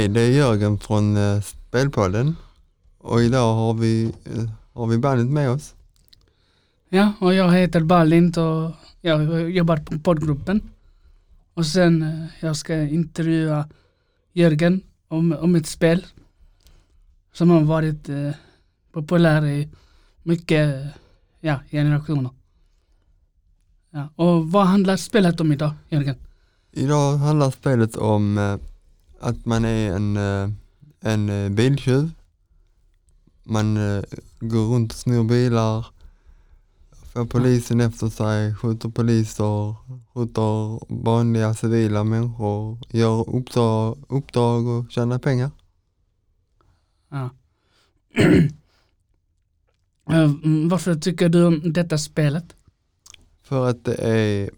[0.00, 2.36] Hej, det är Jörgen från eh, Spelpodden
[2.98, 5.74] och idag har vi, eh, har vi bandet med oss.
[6.88, 10.60] Ja, och jag heter Balint och jag jobbar på poddgruppen.
[11.54, 13.68] Och sen eh, jag ska intervjua
[14.32, 16.06] Jörgen om, om ett spel
[17.32, 18.30] som har varit eh,
[18.92, 19.68] populär i
[20.22, 20.84] mycket
[21.40, 22.30] ja, generationer.
[23.90, 26.16] Ja, och vad handlar spelet om idag, Jörgen?
[26.72, 28.69] Idag handlar spelet om eh,
[29.20, 30.50] att man är en, eh,
[31.00, 32.10] en eh, biltjuv.
[33.42, 34.02] Man eh,
[34.40, 35.86] går runt och snor bilar,
[37.12, 39.74] får polisen efter sig, skjuter poliser,
[40.14, 45.50] skjuter vanliga civila människor, gör uppdrag, uppdrag och tjänar pengar.
[47.08, 47.30] Ja.
[50.70, 52.56] Varför tycker du om detta spelet?
[53.42, 54.50] För att det är,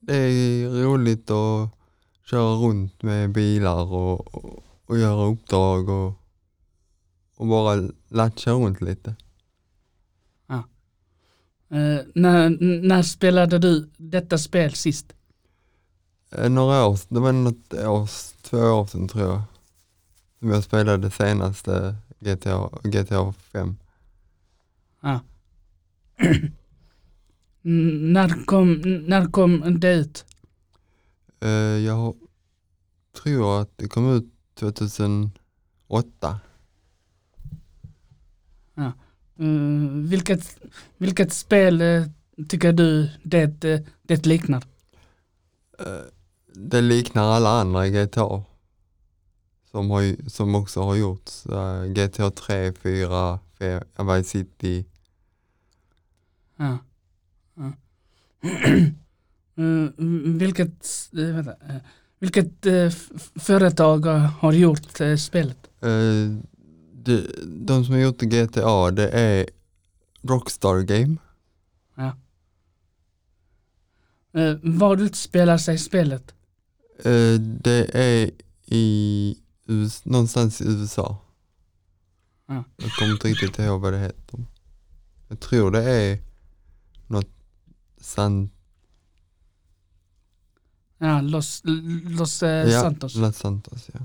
[0.00, 1.75] det är roligt att
[2.30, 6.12] köra runt med bilar och, och, och göra uppdrag och,
[7.36, 9.14] och bara latcha runt lite.
[11.70, 12.48] Eh, när,
[12.82, 15.12] när spelade du detta spel sist?
[16.30, 18.10] Eh, Några år, det var något år,
[18.42, 19.42] två år sedan tror jag,
[20.38, 23.76] som jag spelade senaste GTA, GTA 5.
[25.00, 25.20] Ja.
[27.62, 28.72] När, kom,
[29.06, 30.24] när kom det ut?
[31.40, 31.50] Eh,
[31.84, 32.14] Jag
[33.22, 36.40] tror att det kom ut 2008.
[39.38, 40.58] Uh, vilket,
[40.96, 42.04] vilket spel eh,
[42.48, 43.46] tycker du det,
[44.02, 44.62] det liknar?
[45.78, 46.04] Eh,
[46.54, 48.44] Det liknar alla andra GTA
[49.70, 51.44] som, har, som också har gjorts.
[51.94, 54.84] GTA 3, 4, 5, Vice City.
[56.56, 56.78] Ja.
[57.54, 57.72] ja.
[59.56, 59.88] Eh,
[60.36, 61.76] vilket, eh, vänta, eh,
[62.18, 62.66] vilket
[63.34, 64.06] företag
[64.40, 65.58] har gjort spelet?
[66.92, 69.46] De, de som har gjort GTA det är
[70.22, 71.16] Rockstar Game.
[74.34, 76.34] Eh, var utspelar sig spelet?
[77.38, 78.30] Det är
[78.66, 79.36] i
[79.66, 81.18] US, någonstans i USA.
[82.46, 82.64] Ja.
[82.76, 84.44] Jag kommer inte riktigt ihåg vad det heter.
[85.28, 86.18] Jag tror det är
[87.06, 87.28] något
[88.00, 88.50] San,
[90.98, 91.62] Ja, Los,
[92.18, 93.14] Los eh, ja, Santos.
[93.16, 93.90] Los Santos.
[93.94, 94.00] Ja.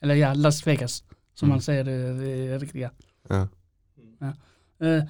[0.00, 1.04] Eller ja, Las Vegas.
[1.34, 1.54] Som Mm.
[1.54, 2.90] man säger det, riktiga.
[3.28, 3.48] Ja.
[4.80, 5.04] Eh,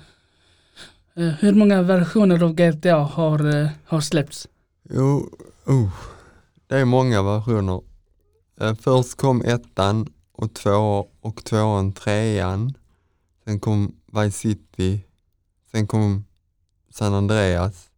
[1.15, 4.49] eh, hur många versioner av GTA har, eh, har släppts?
[4.91, 5.31] Jo,
[5.67, 5.89] oh,
[6.67, 7.81] det är många versioner.
[8.81, 12.75] Först kom ettan och två och tvåan trean.
[13.45, 15.05] Sen kom Vice City.
[15.71, 16.25] Sen kom
[16.91, 17.90] San Andreas.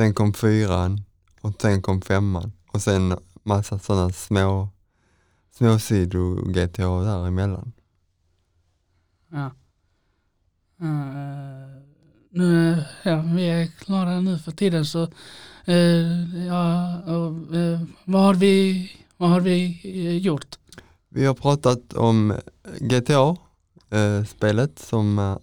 [0.00, 1.04] Sen kom fyran
[1.40, 2.52] och sen kom femman.
[2.72, 4.68] Och sen massa sådana små,
[5.50, 7.72] små sido-GTA däremellan.
[9.30, 9.46] Ja.
[10.80, 11.82] Eh,
[12.30, 15.02] nu, ja, vi är klara nu för tiden så
[15.64, 16.92] eh, ja,
[17.54, 20.58] eh, vad har vi, vad har vi gjort?
[21.08, 22.34] Vi har pratat om
[22.80, 25.38] GTA-spelet som,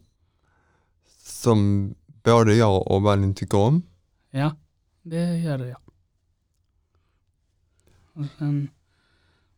[1.24, 1.94] som
[2.24, 3.84] både jag och Valin tycker om.
[4.30, 4.56] Ja,
[5.02, 5.78] det gör det ja.
[8.14, 8.70] Och sen,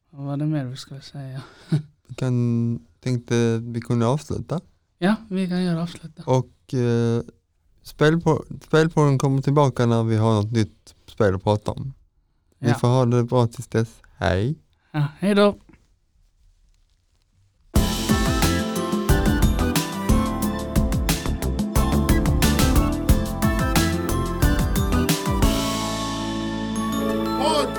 [0.10, 1.42] vad var det mer vi skulle säga?
[2.08, 4.60] Vi kan, tänkte vi kunde avsluta
[4.98, 6.24] Ja, vi kan göra avsluta.
[6.26, 7.22] och eh,
[7.84, 11.94] spelpo- Spelpodden kommer tillbaka när vi har något nytt spel att prata om.
[12.60, 12.76] Ni Ja.
[12.76, 14.02] får ha det bra tills dess.
[14.18, 14.56] Hej!
[14.92, 15.58] Ja, hej då!
[27.40, 27.79] onde